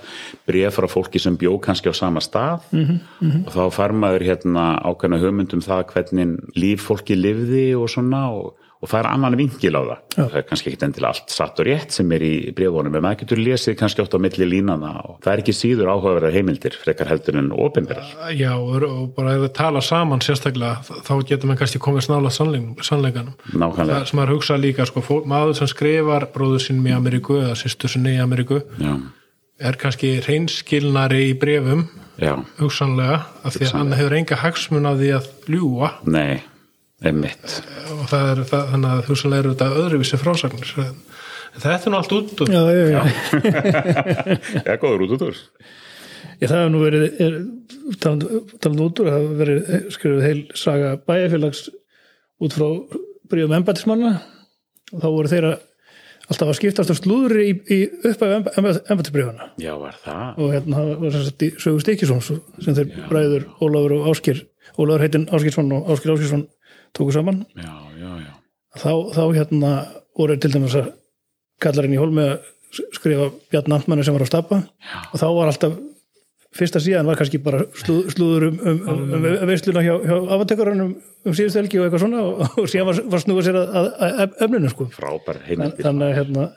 [0.48, 2.64] bref frá fólki sem bjó kannski á sama stað.
[2.72, 8.30] -hmm, og þá fær maður hérna ákveðna hugmyndum það hvernig líf fólki lifði og svona
[8.32, 10.00] og, og það er annan vinkil á það.
[10.16, 13.20] Það er kannski ekki endilega allt satt og rétt sem er í brefunum en maður
[13.22, 17.12] getur lesið kannski oft á milli línana og það er ekki síður áhugaverðar heimildir frekar
[17.12, 18.10] heldur en opinberar.
[18.34, 23.38] Já, og, bara ef við tala saman sérstaklega, þá getur maður kannski komið snála sannleikanum.
[23.54, 24.02] Nákvæmlega.
[24.02, 27.58] Það sem maður hugsa líka, sko, fólk, maður sem skrifar bróður sínum í Ameríku eða
[27.60, 28.96] sýstur sinni í Ameríku Já,
[29.62, 31.86] er kannski reynskilnari í brefum,
[32.22, 36.42] já, hugsanlega, af því að hann hefur enga hagsmun af því að ljúa nei,
[37.06, 37.56] einmitt.
[37.96, 40.74] Og það er það, þannig að hugsanlega eru þetta öðruvísi frásagnir.
[41.52, 43.02] Þetta er nú allt út og Já, já, já.
[44.66, 45.40] Já, góður út út úr
[46.42, 47.34] Ég, það hefur nú verið, er,
[48.02, 51.66] talandi út úr, það hefur verið skrifið heil saga bæjarfélags
[52.42, 52.70] út frá
[53.30, 54.16] bríðum embættismanna.
[54.92, 55.52] Og þá voru þeirra
[56.32, 60.40] alltaf að skiptast á slúðri í, í uppæðu embættisbríðana Já, var það?
[60.40, 62.30] og hérna það var sem sagt í sögu Stikisons
[62.64, 64.44] sem þeir bræður Ólafur og Áskir
[64.78, 66.46] Ólafur heitin Áskirsson og Áskir Áskirsson
[66.98, 67.44] tóku saman.
[67.56, 68.34] Já, já, já.
[68.82, 69.72] Þá, þá hérna
[70.18, 70.92] voru til dæmis að
[71.62, 72.50] kallarinn í hólmi að
[72.96, 74.62] skrifa Bjarn Amtmanni sem var á stappa.
[75.12, 75.80] Og þá var alltaf
[76.56, 80.84] fyrsta síðan var kannski bara slúð, slúður um, um, um, um veisluna hjá, hjá afatökurinn
[80.84, 80.96] um,
[81.32, 83.88] síðustu helgi og eitthvað svona og, og síðan var, var snúið sér að,
[84.48, 84.88] efninu sko.
[84.96, 85.86] Frábær heimildir.
[85.88, 86.50] Þannig að hérna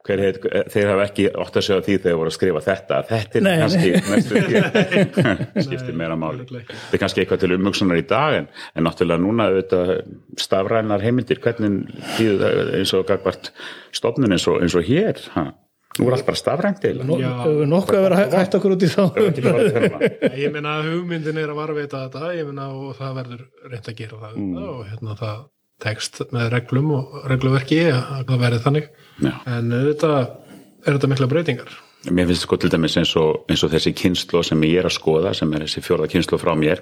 [0.00, 0.36] Hver heit,
[0.72, 3.42] þeir hafa ekki ótt að segja því þegar þeir voru að skrifa þetta þetta er
[3.44, 3.90] Nei, kannski
[5.66, 6.46] skiptir meira máli.
[6.48, 9.92] Þetta er kannski eitthvað til umhugsunar í dag en, en náttúrulega núna auðvitað,
[10.40, 11.38] stafrænar heimildir.
[11.44, 13.44] Hvernig þýðu það eins og gagvart
[14.00, 15.20] stofnun eins og, eins og hér?
[15.36, 15.44] Ha?
[15.98, 19.02] nú er allt bara stafrænt hefur nokkuð að vera hæ- hætt okkur út í þá.
[20.44, 23.98] Ég meina að hugmyndin er að varveita þetta ég meina og það verður reynd að
[23.98, 24.60] gera það mm.
[24.62, 25.40] og hérna það
[25.82, 28.90] tekst með reglum og regluverki að það verði þannig.
[29.20, 29.34] Já.
[29.44, 30.10] en þetta
[30.86, 31.74] er þetta mikla breytingar.
[32.08, 34.96] Mér finnst sko til dæmis eins og, eins og þessi kynslo sem ég er að
[34.96, 36.80] skoða, sem er þessi fjórða kynslo frá mér,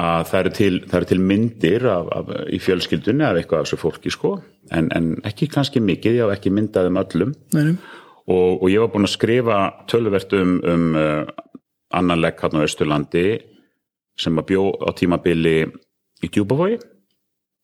[0.00, 3.68] að það eru til, það eru til myndir af, af, í fjölskyldunni af eitthvað af
[3.68, 4.32] þessu fólki sko,
[4.72, 7.36] en, en ekki kannski mikið, ég haf ekki myndað um öllum.
[7.52, 7.76] Nei, nei.
[8.24, 9.60] og, og ég var búin að skrifa
[9.92, 11.60] töluvert um, um uh,
[11.94, 13.26] annan legg hann á Östurlandi
[14.18, 15.58] sem að bjó á tímabili
[16.24, 16.80] í Djúbavogi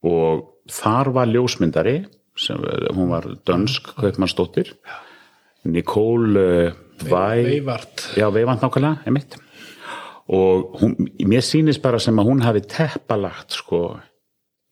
[0.07, 1.99] og þar var ljósmyndari
[2.39, 2.61] sem,
[2.97, 4.75] hún var dönsk kaupmannsdóttir.
[5.69, 8.11] Nicole uh, Væ veivart.
[8.17, 9.39] Já, veifand nákvæmlega, emitt
[10.31, 10.95] og hún,
[11.27, 13.81] mér sýnist bara sem að hún hafi teppalagt sko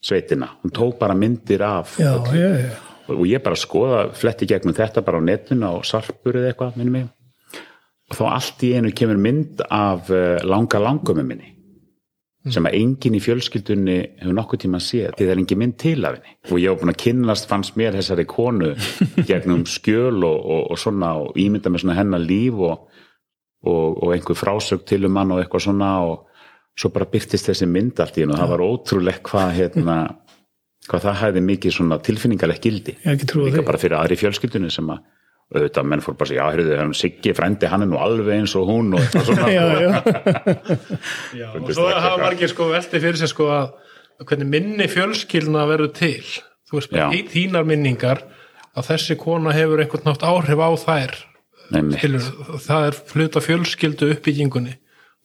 [0.04, 2.70] sveitina, hún tók bara myndir af já, já, já.
[3.10, 6.94] og ég bara skoða, fletti gegnum þetta bara á netinu á sarpur eða eitthvað minni
[6.94, 7.08] mig.
[8.08, 11.54] Og þá allt í einu kemur mynd af uh, langa langömmu minni
[12.54, 15.76] sem að enginn í fjölskyldunni hefur nokkuð tíma að sé því það er engin mynd
[15.80, 16.36] til af henni.
[16.50, 18.70] Og ég var búin að kynnast fannst mér þessari konu
[19.30, 22.88] gegnum skjöl og, og, og svona og ímynda með svona hennar líf og,
[23.66, 26.24] og, og einhver frásög til um hann og eitthvað svona og
[26.78, 29.98] svo bara byrtist þessi mynd allt í hennu og það var ótrúlegt hvað hérna
[30.88, 32.94] hvað það hæði mikið svona tilfinningalegt gildi.
[32.96, 35.02] Ég hef ekki trúið líka bara fyrir aðri fjölskyldunni sem að
[35.54, 38.34] auðvitað menn fór bara að segja, já, heyrðu, hann Siggi frændi, hann er nú alveg
[38.34, 39.92] eins og hún og eitthvað svona já, já,
[41.38, 43.70] Já, og svo hafa margir sko velti fyrir sig sko að
[44.28, 46.26] hvernig minni fjölskyldna verður til.
[46.68, 48.20] Þú veist, í þínar minningar
[48.76, 51.16] að þessi kona hefur einhvern nátt áhrif á þær
[51.68, 52.28] Skilur,
[52.64, 54.78] það er fluta fjölskyldu uppbyggingunni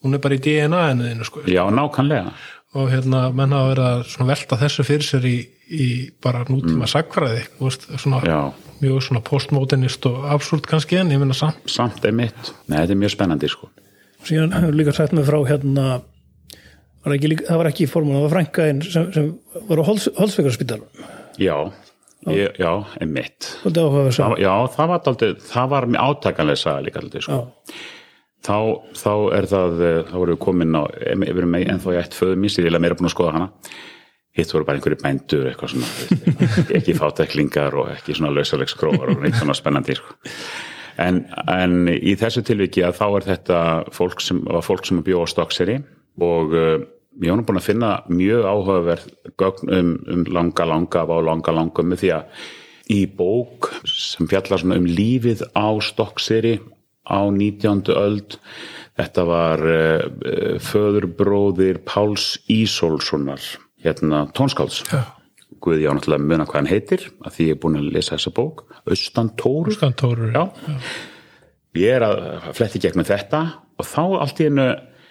[0.04, 1.44] hún er bara í DNA-inu þínu sko.
[1.48, 2.34] Já, nákvæmlega
[2.74, 5.36] og hérna menn hafa verið að svona velta þessu fyrir sér í,
[5.70, 5.88] í
[6.24, 7.44] bara nútíma sagfræði
[8.24, 8.30] Mm.
[8.30, 8.40] já,
[8.82, 12.92] mjög svona postmodernist og absúrt kannski en ég minna samt samt er mitt Nei, þetta
[12.96, 13.70] er mjög spennandi sko.
[14.24, 16.02] Síðan hefur líka sagt mig frá hérna
[17.04, 19.32] var ekki, líka- það var ekki í formun, það var frænka einn sem, sem
[19.70, 20.88] var á Holsvegarspítalum
[21.38, 21.58] já,
[22.32, 23.74] ég, já, er mitt Það
[24.40, 25.02] já, það var
[25.74, 27.40] var átakanlega saga líka daldið sko
[28.44, 28.58] þá,
[28.98, 32.18] þá er það, eh, þá vorum við komin á, við erum með ennþá í eitt
[32.18, 33.50] föðum ég er meira búin að skoða hana
[34.34, 35.90] hitt voru bara einhverju bændur eitthvað svona,
[36.78, 40.16] ekki fátæklingar og ekki svona lausalegsgrófar og neitt svona spennandi sko.
[41.02, 43.60] en, en í þessu tilviki að þá er þetta
[43.94, 45.78] fólk sem, fólk sem bjóð á stokkseri
[46.24, 46.82] og uh,
[47.22, 51.86] ég nú búin að finna mjög áhugaverð gögn um, um langa langa á langa langa
[51.86, 52.46] með því að
[52.94, 56.58] í bók sem fjallar svona um lífið á stokkseri
[57.08, 57.84] á 19.
[57.96, 58.38] öld
[59.00, 63.42] þetta var uh, föðurbróðir Páls Ísolssonar
[63.84, 65.04] hérna tónskálds Já.
[65.64, 68.34] Guði á náttúrulega muna hvað hann heitir að því ég er búin að lesa þessa
[68.36, 70.44] bók Austantórur Stantóru Já.
[71.80, 73.44] Ég er að fletti gegnum þetta
[73.80, 74.68] og þá allt í hennu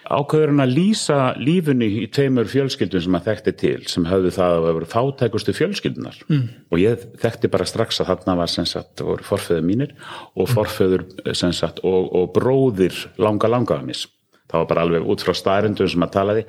[0.07, 4.57] ákveður hann að lýsa lífunni í tveimur fjölskyldum sem hann þekkti til sem höfðu það
[4.57, 6.47] að vera fátækustu fjölskyldunar mm.
[6.71, 9.95] og ég þekkti bara strax að þarna var sem sagt, voru forföður mínir
[10.35, 14.07] og forföður sem sagt og, og bróðir langa langa mis
[14.53, 16.43] það var bara alveg út frá staðrindum sem að talaði.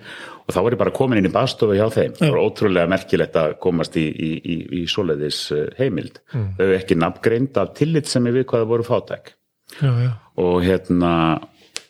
[0.44, 2.16] Og þá var ég bara komin inn í baðstofu hjá þeim.
[2.18, 6.20] Það var ótrúlega merkilegt að komast í, í, í, í svoleiðis eh, heimild.
[6.34, 9.32] Þau hefur ekki nafngreind af tillit sem ég við hvað það voru fátæk.
[9.80, 10.10] Já, já.
[10.38, 11.10] og hérna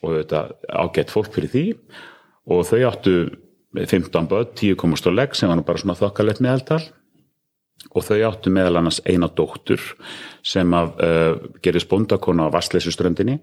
[0.04, 1.64] og þetta ágætt fólk fyrir því.
[2.52, 3.14] Og þau áttu
[3.74, 6.82] 15 börn, 10 komast á legg sem var nú bara svona þokkalegt meðaltal.
[7.94, 9.82] Og þau áttu meðal annars eina dóttur
[10.46, 11.32] sem að uh,
[11.64, 13.40] gerist bóndakona á Vastleysuströndinni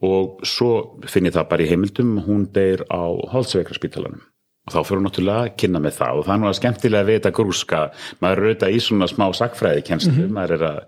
[0.00, 4.22] og svo finn ég það bara í heimildum hún deyr á Holtzveikarspítalanum
[4.64, 6.20] og þá fyrir hún náttúrulega að kynna með það.
[6.20, 7.80] Og það er nú að skemmtilega að vita grúska.
[8.22, 10.80] Maður er auðvitað í svona smá sagfræði kenslu, maður er að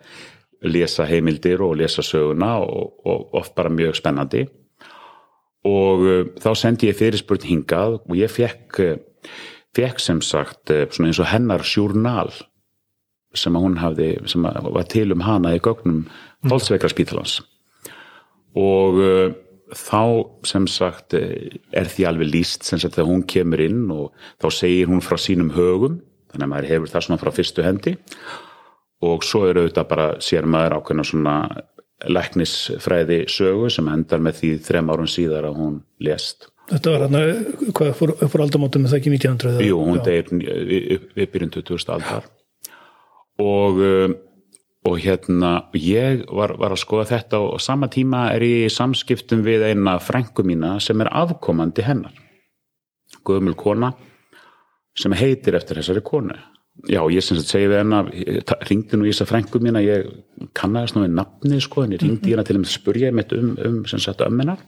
[0.73, 4.45] lesa heimildir og lesa söguna og, og oft bara mjög spennandi
[5.69, 9.31] og uh, þá sendi ég fyrirspurn hingað og ég fekk, uh,
[9.77, 12.33] fekk sem sagt svona eins og hennar sjúrnal
[13.33, 16.05] sem að hún hafði, sem að var til um hana í gögnum
[16.51, 17.39] Holtzveikarspítalans
[18.59, 19.33] og uh,
[19.73, 20.03] þá
[20.45, 24.11] sem sagt er því alveg líst sem sagt þegar hún kemur inn og
[24.43, 27.95] þá segir hún frá sínum högum þannig að maður hefur það svona frá fyrstu hendi.
[29.03, 31.37] Og svo er auðvitað bara sér maður ákveðna svona
[32.09, 36.49] læknisfræði sögu sem endar með því þrem árum síðar að hún lést.
[36.71, 37.23] þetta var hérna,
[37.77, 40.05] hvað fór, úr aldamótum er það ekki 1900 eða- Jú, hún Já.
[40.05, 40.25] deyr
[40.97, 42.25] upp, upp byrjun 2000 aldar
[43.39, 44.15] og, um,
[44.85, 49.43] og hérna ég var, var að skoða þetta og sama tíma er ég í samskiptum
[49.43, 52.13] við eina frængu mína sem er afkomandi hennar
[53.25, 53.93] gömul kona
[54.99, 56.35] sem heitir eftir þessari konu
[56.91, 58.11] já, ég sem sagt segi við hennar
[58.69, 60.09] ringdi nú í þessa frængu mína ég
[60.59, 63.55] kannaðist nú við nafni sko en ég ringdi í hennar til að spurja mitt um,
[63.63, 64.63] um sem sagt ömminar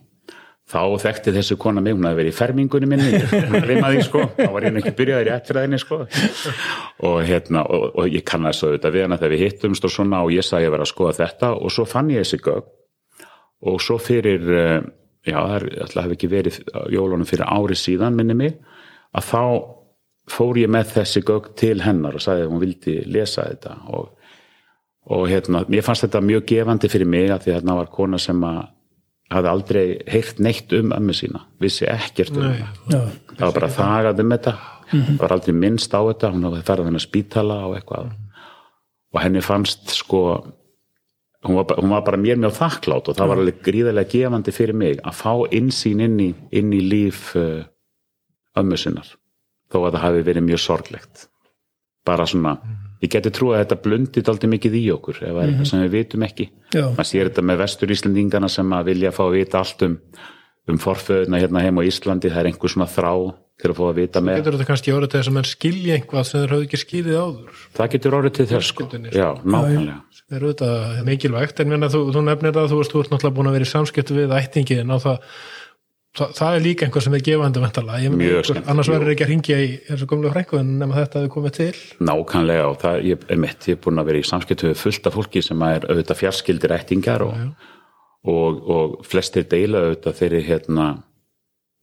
[0.70, 3.18] þá þekkti þessi kona mig, hún hafði verið í fermingunni minni,
[3.50, 5.98] hún reymaði sko, þá var ég ekki byrjaði rétt fyrir henni sko.
[7.04, 10.32] Og hérna, og, og ég svo auðvitað við hana þegar við hittumst og svona og
[10.32, 12.72] ég sagði að ég verið að skoða þetta og svo fann ég þessi gögn.
[13.64, 14.80] Og svo fyrir, eh,
[15.28, 16.58] já það er alltaf ekki verið
[16.92, 18.56] jólunum fyrir ári síðan minni mig,
[19.12, 19.44] að þá
[20.30, 23.76] fór ég með þessi gögn til hennar og sagði að hún vildi lesa þetta.
[23.92, 24.30] Og,
[25.14, 28.46] og hérna, mér fannst þetta mjög gefandi fyrir mig að því þarna var kona sem
[28.48, 28.62] að
[29.34, 32.60] hafði aldrei heyrt neitt um ömmu sína, vissi ekkert um Nei.
[32.90, 34.52] það það var bara þagað um þetta
[34.90, 38.12] það var aldrei minnst á þetta, hún hafði ferðað hennar spítala og eitthvað.
[39.14, 40.20] Og henni fannst sko
[41.44, 44.78] hún var, hún var bara mér mjög þakklátt og það var alveg gríðarlega gefandi fyrir
[44.78, 47.64] mig að fá innsýn inn í, inn í líf uh,
[48.58, 49.12] ömmu sinnar
[49.74, 51.28] þó að það hafi verið mjög sorglegt.
[52.04, 52.56] Bara svona
[53.04, 55.84] ég geti trú að þetta blundið aldrei mikið í okkur ef það er eitthvað sem
[55.84, 56.50] við vitum ekki.
[56.74, 56.84] Já.
[56.96, 59.96] maður sér þetta með vestur Íslendingana sem að vilja fá að vita allt um,
[60.70, 62.32] um forföðuna hérna heim á Íslandi.
[62.32, 63.12] Það er einhver svona þrá
[63.60, 64.40] til að fá að vita með.
[64.40, 67.18] getur þetta kannski orðið til þess að menn skilja einhvað sem þeir hafði ekki skilið
[67.20, 67.60] áður.
[67.76, 68.86] Það getur orðið til þess sko.
[68.88, 69.02] Sko.
[69.14, 69.98] já, nákvæmlega.
[70.18, 73.50] Sem er auðvitað mikilvægt en þú, þú nefnir það, þú veist, þú ert náttúrulega búin
[73.50, 75.38] að vera í samskiptu við ættingin og það,
[76.18, 79.70] það, það er líka einhvað sem er gefandi vantala, annars verður ekki að ringja í
[79.88, 81.70] þessu gömlu frænkuðin nema þetta hefur komið til.
[82.10, 85.08] Nákvæmlega og það ég, er mitt, ég er búin að vera í samskiptu við fullt
[85.10, 87.42] af fólki sem er auðvitað fjarskildir ættingar og,
[88.30, 90.88] og, og flestir deila auðvitað þeirri hérna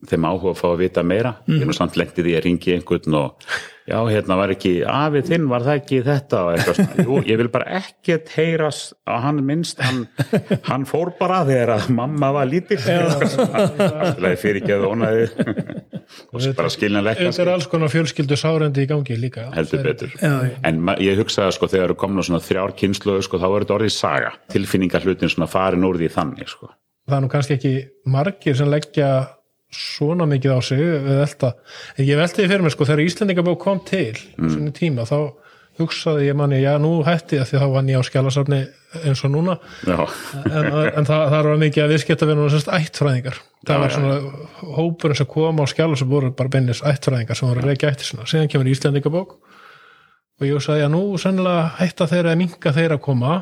[0.09, 1.35] þeim áhuga að fá að vita meira.
[1.49, 3.51] Ég er nú samt lendið í að ringi einhvern og
[3.89, 6.41] já, hérna var ekki afið þinn, var það ekki þetta?
[6.41, 10.03] og eitthvað svona, jú, ég vil bara ekkert heyrast að hann minnst hann,
[10.69, 15.27] hann fór bara þegar að mamma var lítill það fyrir ekki að ónaði
[16.31, 19.47] og bara skiljanlega Þetta er alls konar fjölskyldu sárendi í gangi líka.
[19.55, 20.13] Heldur betur.
[20.17, 20.55] Já, já.
[20.67, 23.77] en ég hugsaði sko þegar eru komin á svona þrjár kynslu sko, þá er þetta
[23.77, 24.33] orðið saga.
[24.51, 26.71] Tilfinningar hlutin svona farin úr því þannig sko.
[28.97, 29.31] það
[29.71, 31.21] svona mikið á sig við
[32.03, 34.49] ég velti því fyrir mér sko þegar Íslendingabók kom til mm.
[34.51, 35.17] svona tíma þá
[35.79, 38.59] hugsaði ég manni já nú hætti að því þá vann ég á skjálasafni
[39.07, 39.55] eins og núna
[39.87, 40.01] já,
[40.43, 43.95] en, en það, það var mikið að viðskiptavinna og sérst ættfræðingar það Já, var já.
[43.95, 48.27] svona hópurinn sem kom á skjálasafn voru bara beinnis ættfræðingar sem voru reykja ætti sinna
[48.27, 53.05] síðan kemur Íslendingabók og ég hugsaði að nú sennilega hætta þeirra að minka þeirra að
[53.07, 53.37] koma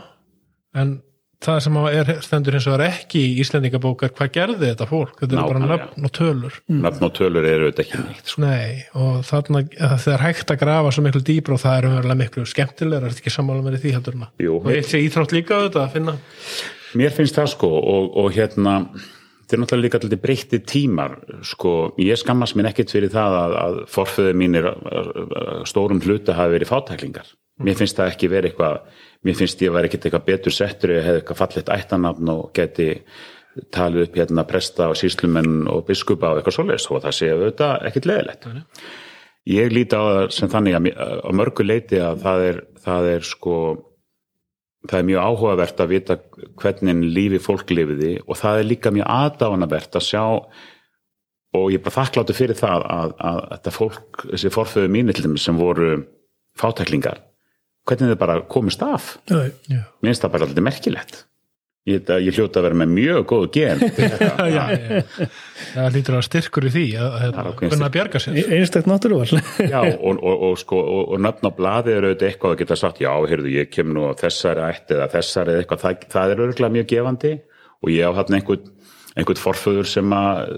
[0.77, 0.99] en
[1.43, 5.13] það sem er, stendur hins vegar ekki í Íslendingabók er hvað gerði þetta fólk?
[5.21, 6.57] Þetta er bara nöfn og tölur.
[6.71, 8.43] Nafn og tölur eru þetta ekki neitt sko.
[8.43, 12.21] Nei, og þarna það er hægt að grafa svo miklu dýbra og það er umverulega
[12.23, 15.85] miklu skemmtilegra, er þetta ekki sammála með því heldur og eitt sé íþrótt líka auðvitað
[15.85, 16.17] að finna.
[16.99, 18.75] Mér finnst það sko og, og hérna
[19.49, 21.15] þetta er náttúrulega líka alltaf breytti tímar
[21.47, 24.67] sko, ég skammast mér ekkert fyrir það að, að forföðu mínir
[25.69, 27.31] stórum hluta hafi verið fátæklingar
[27.65, 28.79] mér finnst það ekki verið eitthvað
[29.27, 32.89] mér finnst ég væri ekkert eitthvað betur settur ég hefði eitthvað fallegt ættanafn og geti
[33.75, 37.85] talið upp hérna presta og síslumenn og biskupa og eitthvað svoleiðis og það sé auðvitað
[37.89, 38.49] ekkert leðilegt
[39.49, 40.89] ég líti á það sem þannig að
[41.25, 43.55] á mörgu leiti að það er, það er sko
[44.87, 46.19] það er mjög áhugavert að vita
[46.61, 50.23] hvernig lífi fólk lifiði og það er líka mjög aðdáanavert að sjá
[51.57, 55.59] og ég er bara þakkláttu fyrir það að, að þetta fólk, þessi forföðu þeim sem
[55.59, 55.89] voru
[56.59, 57.23] fátæklingar
[57.89, 59.15] hvernig þið bara komist af?
[59.29, 61.23] Finnst það bara alltaf merkilegt.
[61.87, 63.79] Ég, ég hljóta að vera með mjög góð gen.
[65.73, 68.39] Það lítur að styrkur í því að Það hvernig að bjarga sér.
[68.57, 69.39] Einstakt náttúruval.
[69.63, 72.77] Já, og, og, og, sko, og, og nöfn á blaði eru auðvitað eitthvað að geta
[72.81, 76.43] sagt, já, heyrðu, ég kem nú þessari ætti eða þessari eða eitthvað, það, það er
[76.45, 77.33] örgulega mjög gefandi
[77.79, 78.69] og ég á þarna einhvern,
[79.15, 80.53] einhvern forföður sem að,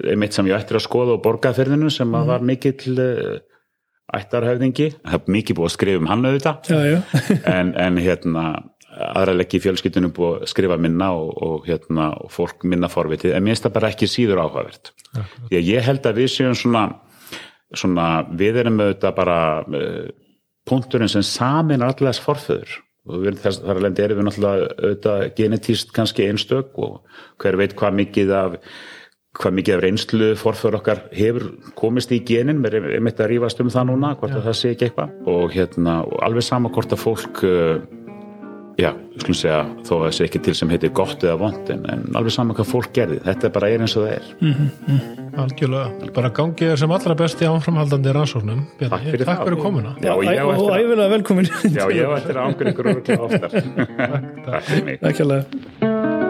[0.00, 3.36] einmitt sem ég ættir að skoða og borgaðferðinu sem að var mikill uh,
[4.16, 6.98] ættarhöfðingi, það er mikið búið að skrifa um hann auðvitað, Já, já,
[7.56, 8.44] en, en hérna,
[8.90, 13.36] aðra leggja í fjölskyldunum búið að skrifa minna og, og hérna, og fólk minna forvitið,
[13.36, 14.92] en mér finnst það bara ekki síður áhugavert.
[15.14, 16.84] Því að ég held að við séum svona,
[17.70, 20.06] svona við erum auðvitað bara uh,
[20.68, 22.78] punkturinn sem samin allar þess forföður.
[23.10, 26.98] Og við, þess, þar alveg erum við náttúrulega auðvitað genetíst kannski einstök og
[27.40, 28.58] hver veit hvað mikið af
[29.38, 31.46] hvað mikið af reynslu forföður okkar hefur
[31.78, 34.74] komist í genin, við erum einmitt að rífast um það núna, hvort að það sé
[34.74, 35.16] ekki eitthvað.
[35.30, 37.78] Og hérna, og alveg sama hvort að fólk uh,
[38.80, 38.90] já,
[39.20, 42.02] skulum segja þó að það sé ekki til sem heitir gott eða vond en, en
[42.18, 44.24] alveg sama hvað fólk gerði, þetta bara er eins og það er.
[45.44, 48.64] Algjörlega, bara gangið er sem allra besti áframhaldandi rannsóknum.
[48.80, 49.94] Takk fyrir Takk fyrir komuna.
[50.02, 51.52] Já, og æfilega velkomin.
[51.70, 52.90] Já, ég var eftir að ángur ykkur
[53.28, 53.56] oftar.
[54.48, 56.29] Takk fyrir mig.